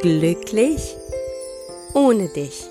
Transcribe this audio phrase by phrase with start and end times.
[0.00, 0.96] Glücklich
[1.92, 2.68] ohne dich.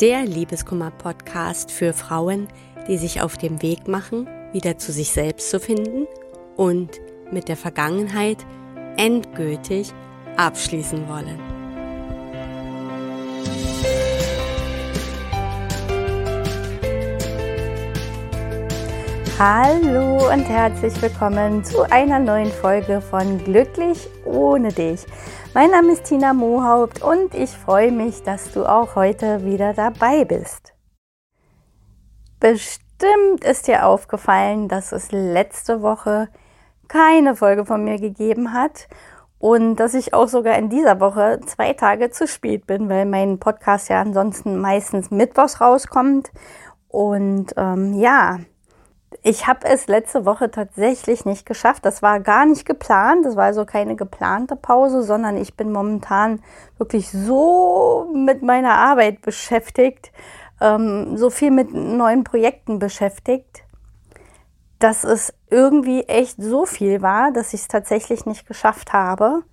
[0.00, 2.48] Der Liebeskummer-Podcast für Frauen,
[2.88, 6.08] die sich auf dem Weg machen, wieder zu sich selbst zu finden
[6.56, 8.38] und mit der Vergangenheit
[8.96, 9.92] endgültig
[10.36, 11.38] abschließen wollen.
[19.44, 25.00] Hallo und herzlich willkommen zu einer neuen Folge von Glücklich ohne dich.
[25.54, 30.24] Mein Name ist Tina Mohaupt und ich freue mich, dass du auch heute wieder dabei
[30.24, 30.72] bist.
[32.40, 36.28] Bestimmt ist dir aufgefallen, dass es letzte Woche
[36.88, 38.88] keine Folge von mir gegeben hat
[39.38, 43.38] und dass ich auch sogar in dieser Woche zwei Tage zu spät bin, weil mein
[43.38, 46.32] Podcast ja ansonsten meistens mittwochs rauskommt.
[46.88, 48.38] Und ähm, ja,
[49.24, 51.84] ich habe es letzte Woche tatsächlich nicht geschafft.
[51.84, 53.24] Das war gar nicht geplant.
[53.24, 56.42] Das war also keine geplante Pause, sondern ich bin momentan
[56.76, 60.10] wirklich so mit meiner Arbeit beschäftigt,
[60.60, 63.62] ähm, so viel mit neuen Projekten beschäftigt,
[64.80, 69.44] dass es irgendwie echt so viel war, dass ich es tatsächlich nicht geschafft habe.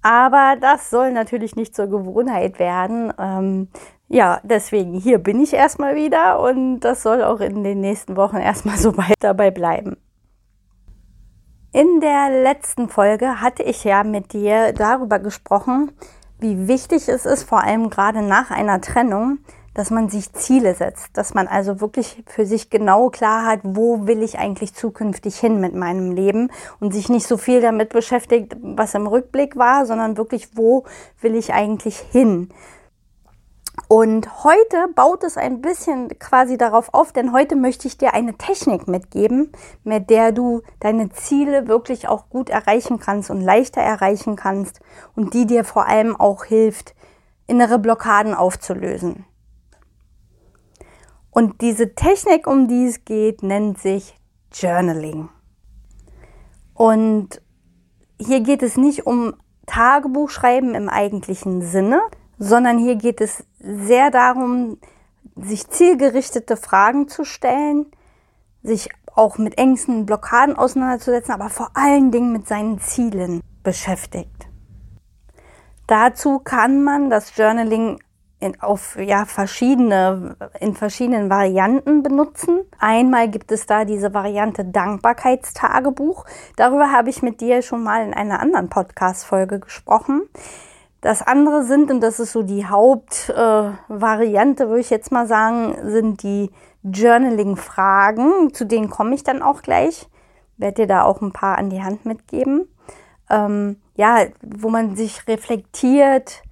[0.00, 3.12] Aber das soll natürlich nicht zur Gewohnheit werden.
[3.18, 3.68] Ähm,
[4.08, 8.36] ja, deswegen hier bin ich erstmal wieder und das soll auch in den nächsten Wochen
[8.36, 9.96] erstmal so weit dabei bleiben.
[11.72, 15.92] In der letzten Folge hatte ich ja mit dir darüber gesprochen,
[16.38, 19.38] wie wichtig es ist, vor allem gerade nach einer Trennung,
[19.74, 24.06] dass man sich Ziele setzt, dass man also wirklich für sich genau klar hat, wo
[24.06, 28.56] will ich eigentlich zukünftig hin mit meinem Leben und sich nicht so viel damit beschäftigt,
[28.62, 30.84] was im Rückblick war, sondern wirklich, wo
[31.20, 32.48] will ich eigentlich hin.
[33.88, 38.36] Und heute baut es ein bisschen quasi darauf auf, denn heute möchte ich dir eine
[38.36, 39.52] Technik mitgeben,
[39.84, 44.80] mit der du deine Ziele wirklich auch gut erreichen kannst und leichter erreichen kannst
[45.14, 46.94] und die dir vor allem auch hilft,
[47.46, 49.24] innere Blockaden aufzulösen.
[51.30, 54.18] Und diese Technik, um die es geht, nennt sich
[54.52, 55.28] Journaling.
[56.74, 57.42] Und
[58.18, 59.34] hier geht es nicht um
[59.66, 62.00] Tagebuchschreiben im eigentlichen Sinne,
[62.38, 64.78] sondern hier geht es sehr darum,
[65.36, 67.86] sich zielgerichtete Fragen zu stellen,
[68.62, 74.48] sich auch mit Ängsten, Blockaden auseinanderzusetzen, aber vor allen Dingen mit seinen Zielen beschäftigt.
[75.86, 78.00] Dazu kann man das Journaling
[78.38, 82.60] in, auf ja, verschiedene, in verschiedenen Varianten benutzen.
[82.78, 86.26] Einmal gibt es da diese Variante Dankbarkeitstagebuch.
[86.56, 90.28] Darüber habe ich mit dir schon mal in einer anderen Podcast-Folge gesprochen.
[91.06, 95.76] Das andere sind, und das ist so die Hauptvariante, äh, würde ich jetzt mal sagen,
[95.84, 96.50] sind die
[96.82, 98.52] Journaling-Fragen.
[98.52, 100.08] Zu denen komme ich dann auch gleich.
[100.56, 102.68] Werde dir da auch ein paar an die Hand mitgeben.
[103.30, 106.42] Ähm, ja, wo man sich reflektiert,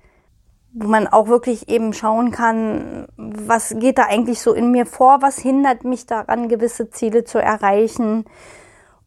[0.73, 5.21] wo man auch wirklich eben schauen kann, was geht da eigentlich so in mir vor,
[5.21, 8.25] was hindert mich daran, gewisse Ziele zu erreichen.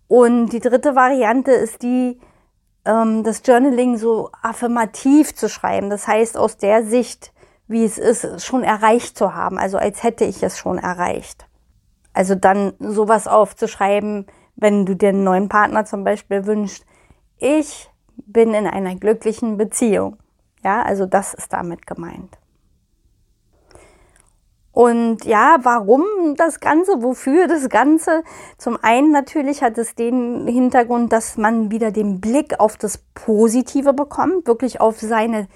[0.09, 2.19] Und die dritte Variante ist die,
[2.87, 5.89] ähm, das Journaling so affirmativ zu schreiben.
[5.89, 7.33] Das heißt, aus der Sicht,
[7.67, 9.59] wie es ist, schon erreicht zu haben.
[9.59, 11.45] Also als hätte ich es schon erreicht.
[12.13, 16.85] Also dann sowas aufzuschreiben, wenn du dir einen neuen Partner zum Beispiel wünschst.
[17.37, 20.17] Ich bin in einer glücklichen Beziehung.
[20.63, 22.39] Ja, also das ist damit gemeint.
[24.77, 26.05] Und ja, warum
[26.35, 27.01] das Ganze?
[27.01, 28.23] Wofür das Ganze?
[28.59, 33.93] Zum einen natürlich hat es den Hintergrund, dass man wieder den Blick auf das Positive
[33.93, 35.47] bekommt, wirklich auf seine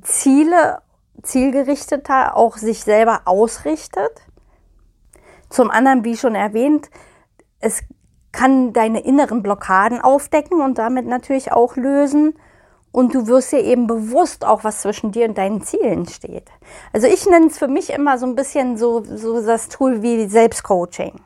[0.00, 0.80] Ziele
[1.20, 4.22] zielgerichteter auch sich selber ausrichtet.
[5.50, 6.88] Zum anderen, wie schon erwähnt,
[7.58, 7.82] es
[8.32, 12.32] kann deine inneren Blockaden aufdecken und damit natürlich auch lösen
[12.92, 16.48] und du wirst dir eben bewusst auch, was zwischen dir und deinen Zielen steht.
[16.92, 20.26] Also ich nenne es für mich immer so ein bisschen so, so das Tool wie
[20.26, 21.20] Selbstcoaching.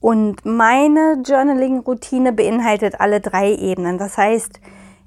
[0.00, 3.98] Und meine Journaling-Routine beinhaltet alle drei Ebenen.
[3.98, 4.60] Das heißt,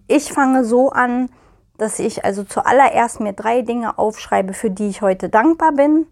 [0.07, 1.29] ich fange so an,
[1.77, 6.07] dass ich also zuallererst mir drei Dinge aufschreibe, für die ich heute dankbar bin.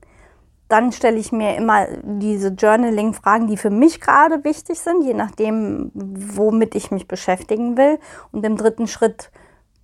[0.69, 5.91] Dann stelle ich mir immer diese Journaling-Fragen, die für mich gerade wichtig sind, je nachdem,
[5.93, 7.99] womit ich mich beschäftigen will.
[8.31, 9.31] Und im dritten Schritt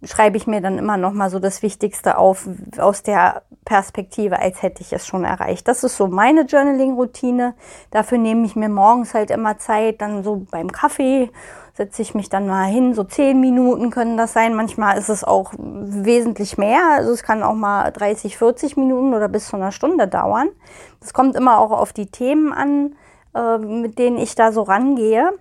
[0.05, 2.47] schreibe ich mir dann immer noch mal so das Wichtigste auf
[2.77, 5.67] aus der Perspektive, als hätte ich es schon erreicht.
[5.67, 7.53] Das ist so meine Journaling-Routine.
[7.91, 11.29] Dafür nehme ich mir morgens halt immer Zeit, dann so beim Kaffee
[11.75, 12.93] setze ich mich dann mal hin.
[12.93, 14.53] So zehn Minuten können das sein.
[14.53, 16.81] Manchmal ist es auch wesentlich mehr.
[16.97, 20.49] Also es kann auch mal 30, 40 Minuten oder bis zu einer Stunde dauern.
[20.99, 22.95] Das kommt immer auch auf die Themen an,
[23.33, 25.31] äh, mit denen ich da so rangehe.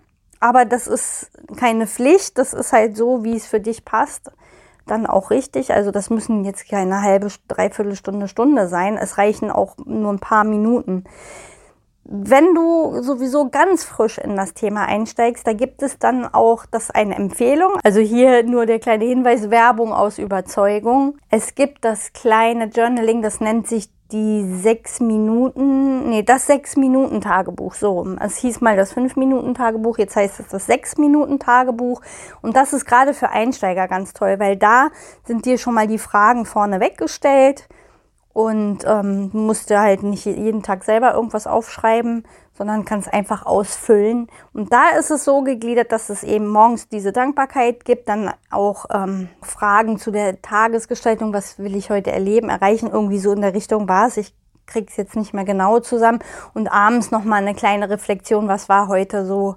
[0.41, 2.39] Aber das ist keine Pflicht.
[2.39, 4.33] Das ist halt so, wie es für dich passt
[4.87, 5.73] dann auch richtig.
[5.73, 8.97] Also das müssen jetzt keine halbe, dreiviertel Stunde, Stunde sein.
[8.97, 11.05] Es reichen auch nur ein paar Minuten.
[12.05, 16.91] Wenn du sowieso ganz frisch in das Thema einsteigst, da gibt es dann auch das
[16.91, 17.79] eine Empfehlung.
[17.85, 21.17] Also hier nur der kleine Hinweis, Werbung aus Überzeugung.
[21.31, 27.21] Es gibt das kleine Journaling, das nennt sich die sechs Minuten, nee, das sechs Minuten
[27.21, 28.07] Tagebuch, so.
[28.21, 32.01] Es hieß mal das fünf Minuten Tagebuch, jetzt heißt es das sechs Minuten Tagebuch.
[32.43, 34.91] Und das ist gerade für Einsteiger ganz toll, weil da
[35.25, 37.69] sind dir schon mal die Fragen vorne weggestellt
[38.33, 42.25] und ähm, musst du halt nicht jeden Tag selber irgendwas aufschreiben,
[42.55, 44.29] sondern kannst einfach ausfüllen.
[44.53, 48.87] Und da ist es so gegliedert, dass es eben morgens diese Dankbarkeit gibt, dann auch
[48.91, 53.55] ähm, Fragen zu der Tagesgestaltung, was will ich heute erleben, erreichen, irgendwie so in der
[53.55, 54.17] Richtung war es.
[54.17, 54.35] Ich
[54.67, 56.21] krieg's jetzt nicht mehr genau zusammen.
[56.55, 59.57] Und abends nochmal eine kleine Reflexion, was war heute so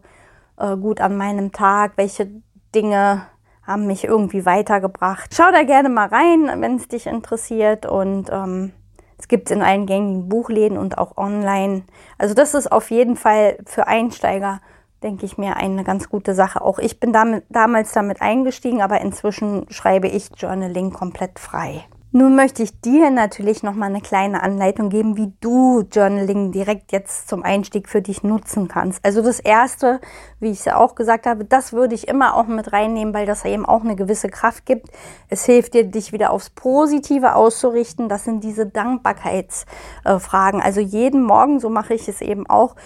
[0.57, 2.29] äh, gut an meinem Tag, welche
[2.73, 3.27] Dinge
[3.65, 5.33] haben mich irgendwie weitergebracht.
[5.35, 7.85] Schau da gerne mal rein, wenn es dich interessiert.
[7.85, 8.73] Und ähm,
[9.17, 11.83] es gibt es in allen gängigen Buchläden und auch online.
[12.17, 14.61] Also das ist auf jeden Fall für Einsteiger,
[15.03, 16.61] denke ich mir, eine ganz gute Sache.
[16.61, 21.85] Auch ich bin damit, damals damit eingestiegen, aber inzwischen schreibe ich Journaling komplett frei.
[22.17, 26.93] Nun möchte ich dir natürlich noch mal eine kleine Anleitung geben, wie du Journaling direkt
[26.93, 29.03] jetzt zum Einstieg für dich nutzen kannst.
[29.03, 29.99] Also das erste,
[30.39, 33.25] wie ich es ja auch gesagt habe, das würde ich immer auch mit reinnehmen, weil
[33.25, 34.87] das eben auch eine gewisse Kraft gibt.
[35.27, 38.07] Es hilft dir, dich wieder aufs Positive auszurichten.
[38.07, 40.61] Das sind diese Dankbarkeitsfragen.
[40.61, 42.77] Also jeden Morgen, so mache ich es eben auch,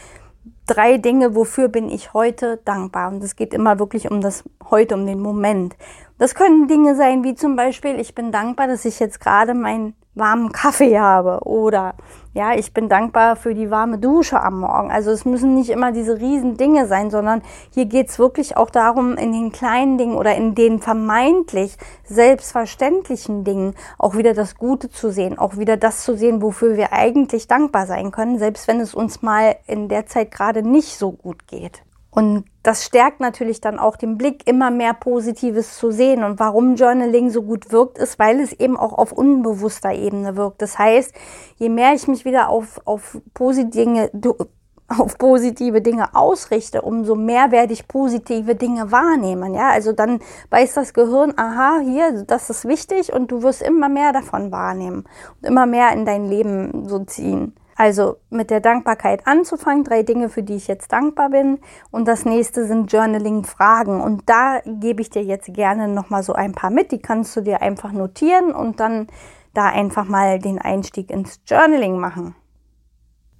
[0.65, 3.11] drei Dinge, wofür bin ich heute dankbar.
[3.11, 5.75] Und es geht immer wirklich um das heute, um den Moment.
[6.19, 9.95] Das können Dinge sein, wie zum Beispiel, ich bin dankbar, dass ich jetzt gerade meinen
[10.15, 11.95] warmen Kaffee habe oder
[12.33, 14.91] ja, ich bin dankbar für die warme Dusche am Morgen.
[14.91, 17.41] Also es müssen nicht immer diese riesen Dinge sein, sondern
[17.73, 23.45] hier geht es wirklich auch darum, in den kleinen Dingen oder in den vermeintlich selbstverständlichen
[23.45, 27.47] Dingen auch wieder das Gute zu sehen, auch wieder das zu sehen, wofür wir eigentlich
[27.47, 31.47] dankbar sein können, selbst wenn es uns mal in der Zeit gerade nicht so gut
[31.47, 31.81] geht.
[32.11, 36.23] Und das stärkt natürlich dann auch den Blick, immer mehr Positives zu sehen.
[36.23, 40.61] Und warum Journaling so gut wirkt, ist, weil es eben auch auf unbewusster Ebene wirkt.
[40.61, 41.13] Das heißt,
[41.57, 44.09] je mehr ich mich wieder auf, auf, positive,
[44.87, 49.53] auf positive Dinge ausrichte, umso mehr werde ich positive Dinge wahrnehmen.
[49.53, 50.19] Ja, also dann
[50.49, 55.05] weiß das Gehirn, aha, hier, das ist wichtig und du wirst immer mehr davon wahrnehmen
[55.37, 57.53] und immer mehr in dein Leben so ziehen.
[57.79, 61.59] Also mit der Dankbarkeit anzufangen, drei Dinge, für die ich jetzt dankbar bin.
[61.91, 64.01] Und das nächste sind Journaling-Fragen.
[64.01, 66.91] Und da gebe ich dir jetzt gerne nochmal so ein paar mit.
[66.91, 69.07] Die kannst du dir einfach notieren und dann
[69.53, 72.35] da einfach mal den Einstieg ins Journaling machen.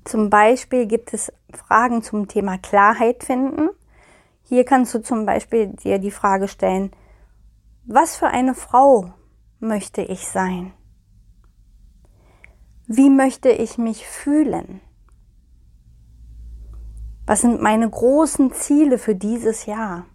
[0.06, 3.68] Zum Beispiel gibt es Fragen zum Thema Klarheit finden.
[4.44, 6.92] Hier kannst du zum Beispiel dir die Frage stellen,
[7.86, 9.12] was für eine Frau
[9.60, 10.72] möchte ich sein?
[12.92, 14.82] Wie möchte ich mich fühlen?
[17.28, 20.08] Was sind meine großen Ziele für dieses Jahr?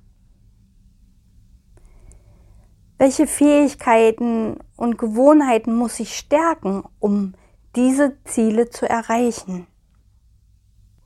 [2.99, 7.35] Welche Fähigkeiten und Gewohnheiten muss ich stärken, um
[7.77, 9.69] diese Ziele zu erreichen?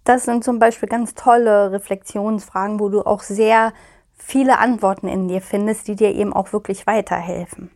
[0.05, 3.75] Das sind zum Beispiel ganz tolle Reflexionsfragen, wo du auch sehr
[4.15, 7.71] viele Antworten in dir findest, die dir eben auch wirklich weiterhelfen.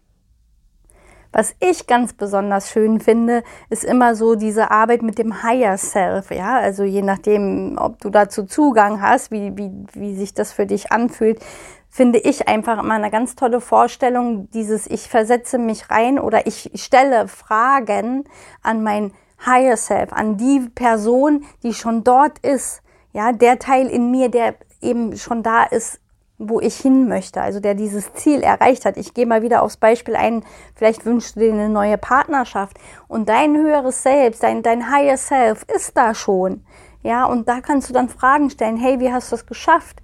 [1.32, 6.30] Was ich ganz besonders schön finde, ist immer so diese Arbeit mit dem Higher Self.
[6.30, 10.66] Ja, also je nachdem, ob du dazu Zugang hast, wie, wie, wie sich das für
[10.66, 11.40] dich anfühlt,
[11.88, 16.70] finde ich einfach immer eine ganz tolle Vorstellung, dieses ich versetze mich rein oder ich
[16.74, 18.24] stelle Fragen
[18.62, 19.12] an mein
[19.44, 22.82] Higher Self, an die Person, die schon dort ist.
[23.12, 26.00] Ja, der Teil in mir, der eben schon da ist,
[26.48, 28.96] wo ich hin möchte, also der dieses Ziel erreicht hat.
[28.96, 30.44] Ich gehe mal wieder aufs Beispiel ein,
[30.74, 35.64] vielleicht wünschst du dir eine neue Partnerschaft und dein höheres Selbst, dein, dein Higher Self
[35.74, 36.64] ist da schon.
[37.02, 40.02] Ja, und da kannst du dann Fragen stellen, hey, wie hast du es geschafft?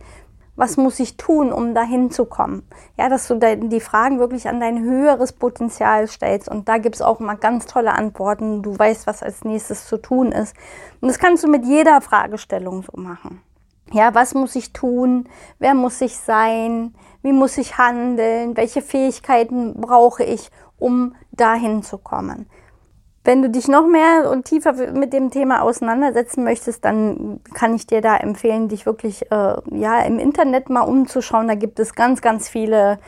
[0.56, 2.64] Was muss ich tun, um dahin zu kommen?
[2.96, 6.48] Ja, dass du die Fragen wirklich an dein höheres Potenzial stellst.
[6.48, 8.62] Und da gibt es auch mal ganz tolle Antworten.
[8.62, 10.56] Du weißt, was als nächstes zu tun ist.
[11.00, 13.40] Und das kannst du mit jeder Fragestellung so machen.
[13.92, 15.28] Ja, was muss ich tun?
[15.58, 16.94] Wer muss ich sein?
[17.22, 18.56] Wie muss ich handeln?
[18.56, 22.46] Welche Fähigkeiten brauche ich, um dahin zu kommen?
[23.24, 27.86] Wenn du dich noch mehr und tiefer mit dem Thema auseinandersetzen möchtest, dann kann ich
[27.86, 31.48] dir da empfehlen, dich wirklich äh, ja im Internet mal umzuschauen.
[31.48, 32.98] Da gibt es ganz, ganz viele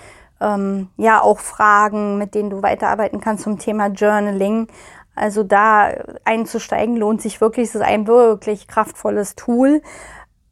[0.40, 4.68] ähm, ja auch Fragen, mit denen du weiterarbeiten kannst zum Thema Journaling.
[5.14, 5.90] Also da
[6.24, 7.68] einzusteigen lohnt sich wirklich.
[7.68, 9.82] Es ist ein wirklich kraftvolles Tool.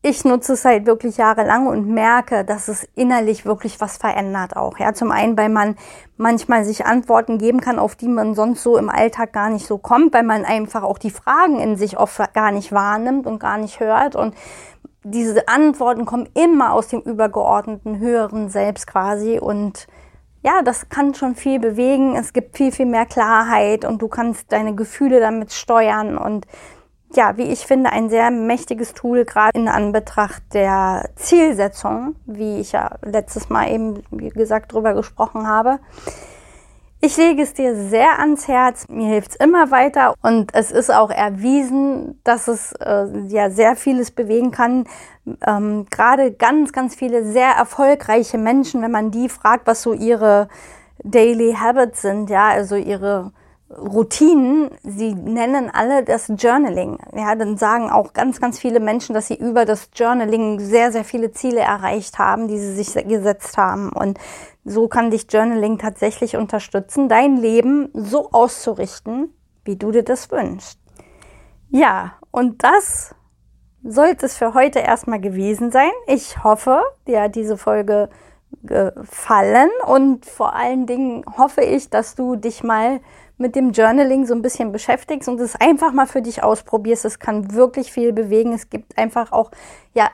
[0.00, 4.78] Ich nutze es halt wirklich jahrelang und merke, dass es innerlich wirklich was verändert auch.
[4.78, 5.76] Ja, zum einen, weil man
[6.16, 9.76] manchmal sich Antworten geben kann, auf die man sonst so im Alltag gar nicht so
[9.78, 13.58] kommt, weil man einfach auch die Fragen in sich oft gar nicht wahrnimmt und gar
[13.58, 14.34] nicht hört und
[15.04, 19.86] diese Antworten kommen immer aus dem übergeordneten höheren Selbst quasi und
[20.42, 22.14] ja, das kann schon viel bewegen.
[22.14, 26.46] Es gibt viel, viel mehr Klarheit und du kannst deine Gefühle damit steuern und
[27.14, 32.72] ja, wie ich finde, ein sehr mächtiges Tool, gerade in Anbetracht der Zielsetzung, wie ich
[32.72, 35.78] ja letztes Mal eben, wie gesagt, drüber gesprochen habe.
[37.00, 38.86] Ich lege es dir sehr ans Herz.
[38.88, 43.76] Mir hilft es immer weiter und es ist auch erwiesen, dass es äh, ja sehr
[43.76, 44.84] vieles bewegen kann.
[45.46, 50.48] Ähm, Gerade ganz, ganz viele sehr erfolgreiche Menschen, wenn man die fragt, was so ihre
[51.04, 53.32] Daily Habits sind, ja, also ihre
[53.70, 56.98] Routinen, sie nennen alle das Journaling.
[57.14, 61.04] Ja, dann sagen auch ganz, ganz viele Menschen, dass sie über das Journaling sehr, sehr
[61.04, 63.90] viele Ziele erreicht haben, die sie sich gesetzt haben.
[63.90, 64.18] Und
[64.64, 69.34] so kann dich Journaling tatsächlich unterstützen, dein Leben so auszurichten,
[69.64, 70.78] wie du dir das wünschst.
[71.68, 73.14] Ja, und das
[73.82, 75.90] sollte es für heute erstmal gewesen sein.
[76.06, 78.08] Ich hoffe, dir hat diese Folge
[78.62, 83.00] gefallen und vor allen Dingen hoffe ich, dass du dich mal
[83.38, 87.04] mit dem Journaling so ein bisschen beschäftigst und es einfach mal für dich ausprobierst.
[87.04, 88.52] Es kann wirklich viel bewegen.
[88.52, 89.50] Es gibt einfach auch
[89.94, 90.10] ja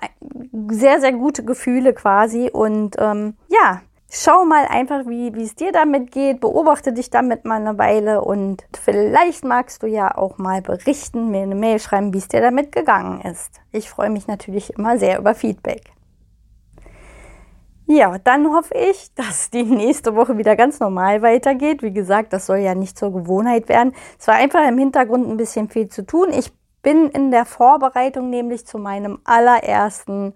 [0.69, 2.51] sehr, sehr gute Gefühle quasi.
[2.53, 6.41] Und ähm, ja, schau mal einfach, wie es dir damit geht.
[6.41, 11.43] Beobachte dich damit mal eine Weile und vielleicht magst du ja auch mal berichten, mir
[11.43, 13.61] eine Mail schreiben, wie es dir damit gegangen ist.
[13.73, 15.94] Ich freue mich natürlich immer sehr über Feedback.
[17.87, 21.83] Ja, dann hoffe ich, dass die nächste Woche wieder ganz normal weitergeht.
[21.83, 23.93] Wie gesagt, das soll ja nicht zur Gewohnheit werden.
[24.19, 26.29] Es war einfach im Hintergrund ein bisschen viel zu tun.
[26.33, 26.51] Ich
[26.83, 30.33] bin in der Vorbereitung nämlich zu meinem allerersten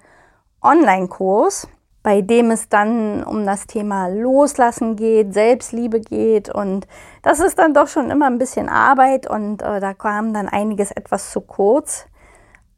[0.61, 1.69] Online-Kurs,
[2.02, 6.87] bei dem es dann um das Thema Loslassen geht, Selbstliebe geht und
[7.23, 10.90] das ist dann doch schon immer ein bisschen Arbeit und äh, da kam dann einiges
[10.90, 12.08] etwas zu kurz.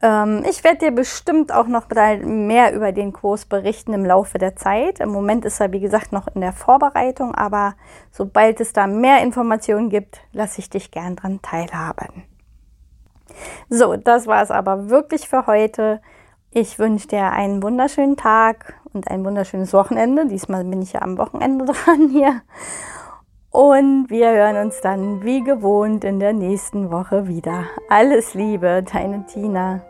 [0.02, 4.56] Ähm, ich werde dir bestimmt auch noch mehr über den Kurs berichten im Laufe der
[4.56, 5.00] Zeit.
[5.00, 7.74] Im Moment ist er, wie gesagt, noch in der Vorbereitung, aber
[8.10, 12.24] sobald es da mehr Informationen gibt, lasse ich dich gern dran teilhaben.
[13.68, 16.00] So, das war es aber wirklich für heute.
[16.50, 20.26] Ich wünsche dir einen wunderschönen Tag und ein wunderschönes Wochenende.
[20.26, 22.42] Diesmal bin ich ja am Wochenende dran hier.
[23.50, 27.64] Und wir hören uns dann wie gewohnt in der nächsten Woche wieder.
[27.88, 29.82] Alles Liebe, deine Tina.